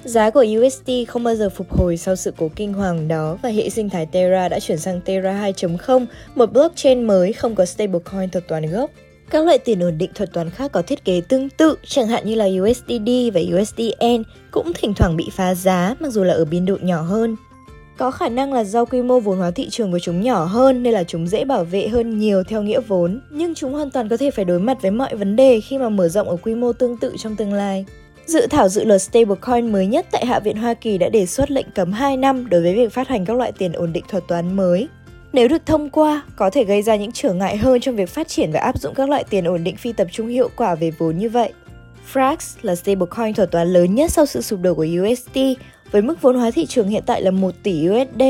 Giá 0.04 0.30
của 0.30 0.44
USD 0.58 0.90
không 1.08 1.24
bao 1.24 1.34
giờ 1.34 1.50
phục 1.50 1.72
hồi 1.72 1.96
sau 1.96 2.16
sự 2.16 2.32
cố 2.36 2.50
kinh 2.56 2.72
hoàng 2.72 3.08
đó 3.08 3.38
và 3.42 3.48
hệ 3.48 3.70
sinh 3.70 3.90
thái 3.90 4.06
Terra 4.06 4.48
đã 4.48 4.60
chuyển 4.60 4.78
sang 4.78 5.00
Terra 5.00 5.32
2.0, 5.32 6.06
một 6.34 6.52
blockchain 6.52 7.02
mới 7.02 7.32
không 7.32 7.54
có 7.54 7.64
stablecoin 7.64 8.30
thuật 8.30 8.48
toán 8.48 8.66
gốc. 8.66 8.90
Các 9.30 9.44
loại 9.44 9.58
tiền 9.58 9.80
ổn 9.80 9.98
định 9.98 10.10
thuật 10.14 10.32
toán 10.32 10.50
khác 10.50 10.72
có 10.72 10.82
thiết 10.82 11.04
kế 11.04 11.20
tương 11.20 11.48
tự, 11.50 11.76
chẳng 11.86 12.08
hạn 12.08 12.26
như 12.26 12.34
là 12.34 12.48
USDD 12.62 13.10
và 13.34 13.40
USDN, 13.60 14.22
cũng 14.50 14.72
thỉnh 14.74 14.92
thoảng 14.96 15.16
bị 15.16 15.28
phá 15.32 15.54
giá 15.54 15.94
mặc 16.00 16.08
dù 16.12 16.24
là 16.24 16.34
ở 16.34 16.44
biên 16.44 16.66
độ 16.66 16.76
nhỏ 16.82 17.02
hơn. 17.02 17.36
Có 18.00 18.10
khả 18.10 18.28
năng 18.28 18.52
là 18.52 18.64
do 18.64 18.84
quy 18.84 19.02
mô 19.02 19.20
vốn 19.20 19.38
hóa 19.38 19.50
thị 19.50 19.68
trường 19.70 19.92
của 19.92 19.98
chúng 19.98 20.20
nhỏ 20.20 20.44
hơn 20.44 20.82
nên 20.82 20.92
là 20.92 21.04
chúng 21.04 21.26
dễ 21.26 21.44
bảo 21.44 21.64
vệ 21.64 21.88
hơn 21.88 22.18
nhiều 22.18 22.42
theo 22.42 22.62
nghĩa 22.62 22.80
vốn, 22.80 23.20
nhưng 23.30 23.54
chúng 23.54 23.72
hoàn 23.72 23.90
toàn 23.90 24.08
có 24.08 24.16
thể 24.16 24.30
phải 24.30 24.44
đối 24.44 24.60
mặt 24.60 24.82
với 24.82 24.90
mọi 24.90 25.16
vấn 25.16 25.36
đề 25.36 25.60
khi 25.60 25.78
mà 25.78 25.88
mở 25.88 26.08
rộng 26.08 26.28
ở 26.28 26.36
quy 26.36 26.54
mô 26.54 26.72
tương 26.72 26.96
tự 26.96 27.14
trong 27.18 27.36
tương 27.36 27.52
lai. 27.52 27.84
Dự 28.26 28.46
thảo 28.50 28.68
dự 28.68 28.84
luật 28.84 29.02
stablecoin 29.02 29.72
mới 29.72 29.86
nhất 29.86 30.06
tại 30.10 30.26
Hạ 30.26 30.40
viện 30.40 30.56
Hoa 30.56 30.74
Kỳ 30.74 30.98
đã 30.98 31.08
đề 31.08 31.26
xuất 31.26 31.50
lệnh 31.50 31.66
cấm 31.74 31.92
2 31.92 32.16
năm 32.16 32.48
đối 32.50 32.62
với 32.62 32.74
việc 32.74 32.92
phát 32.92 33.08
hành 33.08 33.24
các 33.24 33.36
loại 33.36 33.52
tiền 33.52 33.72
ổn 33.72 33.92
định 33.92 34.04
thuật 34.08 34.24
toán 34.28 34.56
mới. 34.56 34.88
Nếu 35.32 35.48
được 35.48 35.66
thông 35.66 35.90
qua, 35.90 36.22
có 36.36 36.50
thể 36.50 36.64
gây 36.64 36.82
ra 36.82 36.96
những 36.96 37.12
trở 37.12 37.32
ngại 37.32 37.56
hơn 37.56 37.80
trong 37.80 37.96
việc 37.96 38.08
phát 38.08 38.28
triển 38.28 38.52
và 38.52 38.60
áp 38.60 38.78
dụng 38.78 38.94
các 38.94 39.08
loại 39.08 39.24
tiền 39.30 39.44
ổn 39.44 39.64
định 39.64 39.76
phi 39.76 39.92
tập 39.92 40.06
trung 40.12 40.28
hiệu 40.28 40.50
quả 40.56 40.74
về 40.74 40.90
vốn 40.98 41.18
như 41.18 41.28
vậy. 41.28 41.52
Frax 42.12 42.36
là 42.62 42.74
stablecoin 42.74 43.34
thuật 43.34 43.50
toán 43.50 43.72
lớn 43.72 43.94
nhất 43.94 44.10
sau 44.12 44.26
sự 44.26 44.40
sụp 44.40 44.60
đổ 44.60 44.74
của 44.74 44.86
USD, 45.02 45.38
với 45.90 46.02
mức 46.02 46.22
vốn 46.22 46.36
hóa 46.36 46.50
thị 46.50 46.66
trường 46.66 46.88
hiện 46.88 47.02
tại 47.06 47.22
là 47.22 47.30
1 47.30 47.54
tỷ 47.62 47.88
USD. 47.88 48.22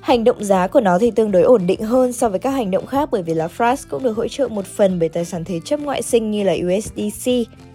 Hành 0.00 0.24
động 0.24 0.44
giá 0.44 0.66
của 0.66 0.80
nó 0.80 0.98
thì 0.98 1.10
tương 1.10 1.32
đối 1.32 1.42
ổn 1.42 1.66
định 1.66 1.82
hơn 1.82 2.12
so 2.12 2.28
với 2.28 2.38
các 2.38 2.50
hành 2.50 2.70
động 2.70 2.86
khác 2.86 3.08
bởi 3.12 3.22
vì 3.22 3.34
là 3.34 3.48
Frax 3.58 3.76
cũng 3.90 4.02
được 4.02 4.16
hỗ 4.16 4.28
trợ 4.28 4.48
một 4.48 4.66
phần 4.66 4.98
bởi 4.98 5.08
tài 5.08 5.24
sản 5.24 5.44
thế 5.44 5.60
chấp 5.64 5.80
ngoại 5.80 6.02
sinh 6.02 6.30
như 6.30 6.42
là 6.42 6.52
USDC. 6.52 7.30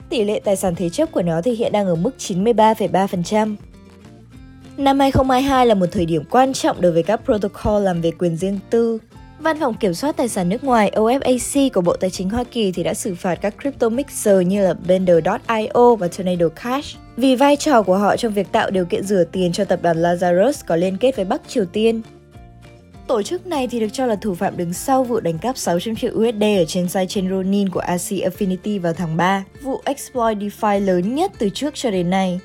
Tỷ 0.10 0.24
lệ 0.24 0.40
tài 0.40 0.56
sản 0.56 0.76
thế 0.76 0.90
chấp 0.90 1.12
của 1.12 1.22
nó 1.22 1.42
thì 1.42 1.52
hiện 1.52 1.72
đang 1.72 1.86
ở 1.88 1.96
mức 1.96 2.12
93,3%. 2.18 3.56
Năm 4.78 5.00
2022 5.00 5.66
là 5.66 5.76
một 5.76 5.86
thời 5.92 6.06
điểm 6.06 6.24
quan 6.30 6.54
trọng 6.54 6.82
đối 6.82 6.92
với 6.92 7.04
các 7.04 7.22
protocol 7.26 7.84
làm 7.84 8.02
về 8.02 8.12
quyền 8.12 8.38
riêng 8.38 8.60
tư. 8.70 9.00
Văn 9.40 9.60
phòng 9.60 9.74
Kiểm 9.74 9.94
soát 9.94 10.18
Tài 10.18 10.28
sản 10.28 10.50
nước 10.50 10.64
ngoài 10.64 10.92
OFAC 10.96 11.70
của 11.74 11.82
Bộ 11.82 11.94
Tài 11.94 12.10
chính 12.10 12.30
Hoa 12.30 12.44
Kỳ 12.44 12.72
thì 12.72 12.84
đã 12.84 12.94
xử 12.94 13.16
phạt 13.16 13.36
các 13.36 13.54
crypto 13.62 13.90
mixer 13.90 14.48
như 14.48 14.64
là 14.64 14.74
Bender.io 14.74 15.96
và 15.96 16.08
Tornado 16.08 16.50
Cash 16.50 16.98
vì 17.18 17.36
vai 17.36 17.56
trò 17.56 17.82
của 17.82 17.98
họ 17.98 18.18
trong 18.18 18.34
việc 18.34 18.52
tạo 18.52 18.72
điều 18.72 18.86
kiện 18.86 19.04
rửa 19.04 19.24
tiền 19.32 19.52
cho 19.52 19.66
tập 19.66 19.80
đoàn 19.82 19.98
Lazarus 19.98 20.64
có 20.68 20.76
liên 20.76 20.98
kết 20.98 21.16
với 21.16 21.26
Bắc 21.26 21.42
Triều 21.48 21.66
Tiên. 21.66 22.02
Tổ 23.08 23.24
chức 23.24 23.48
này 23.48 23.68
thì 23.68 23.80
được 23.80 23.88
cho 23.94 24.06
là 24.06 24.16
thủ 24.16 24.36
phạm 24.36 24.58
đứng 24.58 24.74
sau 24.74 25.04
vụ 25.04 25.20
đánh 25.20 25.38
cắp 25.38 25.58
600 25.58 25.96
triệu 25.96 26.12
USD 26.12 26.44
ở 26.44 26.66
trên 26.68 26.90
sidechain 26.90 27.30
Ronin 27.30 27.70
của 27.70 27.80
AC 27.80 28.00
Affinity 28.00 28.82
vào 28.82 28.94
tháng 28.94 29.18
3, 29.18 29.44
vụ 29.62 29.82
exploit 29.86 30.38
DeFi 30.38 30.86
lớn 30.86 31.16
nhất 31.16 31.32
từ 31.38 31.50
trước 31.50 31.76
cho 31.76 31.92
đến 31.92 32.10
nay. 32.10 32.40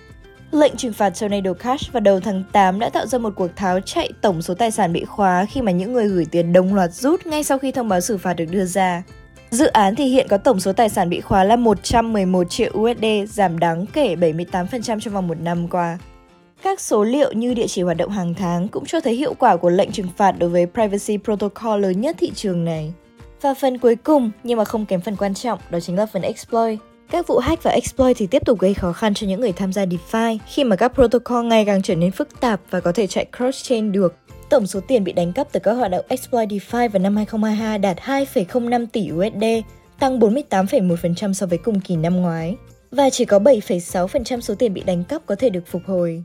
Lệnh 0.53 0.77
trừng 0.77 0.93
phạt 0.93 1.11
Tornado 1.21 1.53
Cash 1.53 1.93
vào 1.93 2.01
đầu 2.01 2.21
tháng 2.21 2.43
8 2.53 2.79
đã 2.79 2.91
tạo 2.91 3.07
ra 3.07 3.19
một 3.19 3.33
cuộc 3.37 3.57
tháo 3.57 3.81
chạy 3.81 4.11
tổng 4.21 4.43
số 4.43 4.55
tài 4.55 4.71
sản 4.71 4.93
bị 4.93 5.05
khóa 5.05 5.47
khi 5.51 5.63
mà 5.63 5.73
những 5.73 5.93
người 5.93 6.09
gửi 6.09 6.27
tiền 6.31 6.53
đồng 6.53 6.75
loạt 6.75 6.93
rút 6.93 7.27
ngay 7.27 7.45
sau 7.45 7.59
khi 7.59 7.73
thông 7.73 7.89
báo 7.89 8.01
xử 8.01 8.19
phạt 8.19 8.35
được 8.35 8.45
đưa 8.51 8.65
ra. 8.65 9.03
Dự 9.51 9.67
án 9.67 9.95
thì 9.95 10.05
hiện 10.05 10.27
có 10.29 10.37
tổng 10.39 10.61
số 10.61 10.73
tài 10.73 10.89
sản 10.89 11.11
bị 11.11 11.21
khóa 11.21 11.45
là 11.45 11.57
111 11.57 12.51
triệu 12.51 12.73
USD, 12.79 13.05
giảm 13.29 13.59
đáng 13.59 13.87
kể 13.93 14.17
78% 14.17 15.01
trong 15.01 15.15
vòng 15.15 15.29
một 15.29 15.41
năm 15.41 15.69
qua. 15.69 15.99
Các 16.63 16.81
số 16.81 17.05
liệu 17.05 17.33
như 17.33 17.55
địa 17.55 17.67
chỉ 17.67 17.83
hoạt 17.83 17.97
động 17.97 18.11
hàng 18.11 18.35
tháng 18.35 18.69
cũng 18.69 18.85
cho 18.87 19.01
thấy 19.01 19.15
hiệu 19.15 19.35
quả 19.35 19.57
của 19.57 19.71
lệnh 19.71 19.93
trừng 19.93 20.09
phạt 20.17 20.33
đối 20.39 20.51
với 20.51 20.67
Privacy 20.67 21.19
Protocol 21.25 21.81
lớn 21.81 22.01
nhất 22.01 22.17
thị 22.19 22.33
trường 22.35 22.65
này. 22.65 22.93
Và 23.41 23.55
phần 23.55 23.79
cuối 23.79 23.97
cùng, 23.97 24.31
nhưng 24.43 24.59
mà 24.59 24.65
không 24.65 24.87
kém 24.87 25.01
phần 25.01 25.17
quan 25.17 25.35
trọng, 25.35 25.59
đó 25.71 25.81
chính 25.81 25.97
là 25.97 26.07
phần 26.07 26.23
exploit. 26.23 26.79
Các 27.13 27.27
vụ 27.27 27.39
hack 27.39 27.63
và 27.63 27.71
exploit 27.71 28.17
thì 28.17 28.27
tiếp 28.27 28.43
tục 28.45 28.59
gây 28.59 28.75
khó 28.75 28.93
khăn 28.93 29.15
cho 29.15 29.27
những 29.27 29.41
người 29.41 29.53
tham 29.53 29.73
gia 29.73 29.85
DeFi 29.85 30.39
khi 30.47 30.65
mà 30.65 30.77
các 30.77 30.95
protocol 30.95 31.47
ngày 31.47 31.65
càng 31.65 31.83
trở 31.83 31.95
nên 31.95 32.11
phức 32.11 32.41
tạp 32.41 32.61
và 32.71 32.81
có 32.81 32.93
thể 32.93 33.07
chạy 33.07 33.27
cross-chain 33.33 33.93
được. 33.93 34.15
Tổng 34.51 34.67
số 34.67 34.81
tiền 34.81 35.05
bị 35.05 35.13
đánh 35.13 35.33
cắp 35.33 35.53
từ 35.53 35.61
các 35.61 35.73
hoạt 35.73 35.91
động 35.91 36.05
exploit 36.09 36.49
DeFi 36.49 36.89
vào 36.89 37.03
năm 37.03 37.17
2022 37.17 37.79
đạt 37.79 37.99
2,05 38.01 38.87
tỷ 38.93 39.11
USD, 39.13 39.45
tăng 39.99 40.19
48,1% 40.19 41.33
so 41.33 41.47
với 41.47 41.59
cùng 41.59 41.81
kỳ 41.81 41.97
năm 41.97 42.17
ngoái. 42.17 42.57
Và 42.91 43.11
chỉ 43.11 43.25
có 43.25 43.39
7,6% 43.39 44.41
số 44.41 44.55
tiền 44.55 44.75
bị 44.75 44.83
đánh 44.87 45.05
cắp 45.05 45.27
có 45.27 45.35
thể 45.35 45.51
được 45.51 45.67
phục 45.67 45.83
hồi. 45.87 46.25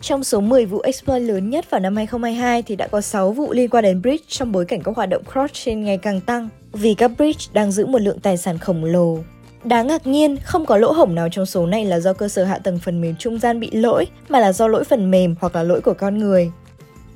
Trong 0.00 0.24
số 0.24 0.40
10 0.40 0.66
vụ 0.66 0.80
exploit 0.80 1.22
lớn 1.22 1.50
nhất 1.50 1.70
vào 1.70 1.80
năm 1.80 1.96
2022 1.96 2.62
thì 2.62 2.76
đã 2.76 2.86
có 2.86 3.00
6 3.00 3.32
vụ 3.32 3.52
liên 3.52 3.70
quan 3.70 3.84
đến 3.84 4.02
bridge 4.02 4.24
trong 4.28 4.52
bối 4.52 4.64
cảnh 4.64 4.82
các 4.82 4.96
hoạt 4.96 5.08
động 5.08 5.22
cross-chain 5.32 5.78
ngày 5.78 5.98
càng 5.98 6.20
tăng, 6.20 6.48
vì 6.72 6.94
các 6.94 7.10
bridge 7.18 7.44
đang 7.52 7.72
giữ 7.72 7.86
một 7.86 8.00
lượng 8.00 8.20
tài 8.20 8.36
sản 8.36 8.58
khổng 8.58 8.84
lồ. 8.84 9.18
Đáng 9.64 9.86
ngạc 9.86 10.06
nhiên, 10.06 10.36
không 10.44 10.66
có 10.66 10.76
lỗ 10.76 10.92
hổng 10.92 11.14
nào 11.14 11.28
trong 11.32 11.46
số 11.46 11.66
này 11.66 11.84
là 11.84 12.00
do 12.00 12.12
cơ 12.12 12.28
sở 12.28 12.44
hạ 12.44 12.58
tầng 12.58 12.78
phần 12.78 13.00
mềm 13.00 13.16
trung 13.16 13.38
gian 13.38 13.60
bị 13.60 13.70
lỗi, 13.70 14.06
mà 14.28 14.40
là 14.40 14.52
do 14.52 14.68
lỗi 14.68 14.84
phần 14.84 15.10
mềm 15.10 15.34
hoặc 15.40 15.56
là 15.56 15.62
lỗi 15.62 15.80
của 15.80 15.94
con 15.94 16.18
người. 16.18 16.50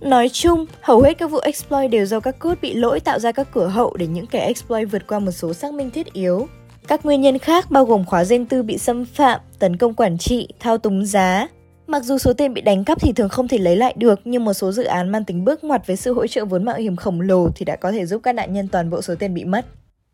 Nói 0.01 0.29
chung, 0.29 0.67
hầu 0.81 1.01
hết 1.01 1.19
các 1.19 1.31
vụ 1.31 1.39
exploit 1.39 1.91
đều 1.91 2.07
do 2.07 2.21
các 2.21 2.39
code 2.39 2.61
bị 2.63 2.75
lỗi 2.75 3.01
tạo 3.01 3.19
ra 3.19 3.33
các 3.33 3.49
cửa 3.53 3.67
hậu 3.67 3.97
để 3.97 4.07
những 4.07 4.27
kẻ 4.27 4.41
exploit 4.41 4.89
vượt 4.91 5.07
qua 5.07 5.19
một 5.19 5.31
số 5.31 5.55
xác 5.55 5.75
minh 5.75 5.91
thiết 5.91 6.13
yếu. 6.13 6.49
Các 6.89 7.05
nguyên 7.05 7.21
nhân 7.21 7.39
khác 7.39 7.71
bao 7.71 7.85
gồm 7.85 8.05
khóa 8.05 8.25
riêng 8.25 8.47
tư 8.47 8.63
bị 8.63 8.79
xâm 8.79 9.05
phạm, 9.05 9.41
tấn 9.59 9.77
công 9.77 9.95
quản 9.95 10.19
trị, 10.19 10.49
thao 10.61 10.79
túng 10.79 11.07
giá. 11.07 11.49
Mặc 11.87 12.05
dù 12.05 12.19
số 12.19 12.33
tiền 12.33 12.55
bị 12.55 12.61
đánh 12.61 12.85
cắp 12.85 13.01
thì 13.01 13.13
thường 13.13 13.29
không 13.29 13.49
thể 13.49 13.59
lấy 13.59 13.77
lại 13.77 13.95
được, 13.97 14.21
nhưng 14.25 14.45
một 14.45 14.53
số 14.53 14.73
dự 14.73 14.85
án 14.85 15.09
mang 15.09 15.25
tính 15.25 15.45
bước 15.45 15.65
ngoặt 15.65 15.87
với 15.87 15.97
sự 15.97 16.15
hỗ 16.15 16.27
trợ 16.27 16.45
vốn 16.45 16.65
mạo 16.65 16.77
hiểm 16.77 16.97
khổng 16.97 17.21
lồ 17.21 17.49
thì 17.57 17.65
đã 17.65 17.77
có 17.77 17.93
thể 17.93 18.07
giúp 18.07 18.21
các 18.23 18.33
nạn 18.33 18.53
nhân 18.53 18.69
toàn 18.69 18.91
bộ 18.91 19.03
số 19.03 19.15
tiền 19.15 19.35
bị 19.35 19.45
mất. 19.45 19.65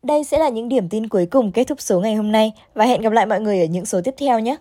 Đây 0.03 0.23
sẽ 0.23 0.39
là 0.39 0.49
những 0.49 0.69
điểm 0.69 0.89
tin 0.89 1.07
cuối 1.09 1.25
cùng 1.25 1.51
kết 1.51 1.63
thúc 1.63 1.81
số 1.81 1.99
ngày 1.99 2.15
hôm 2.15 2.31
nay 2.31 2.51
và 2.73 2.85
hẹn 2.85 3.01
gặp 3.01 3.13
lại 3.13 3.25
mọi 3.25 3.41
người 3.41 3.59
ở 3.59 3.65
những 3.65 3.85
số 3.85 4.01
tiếp 4.03 4.13
theo 4.17 4.39
nhé. 4.39 4.55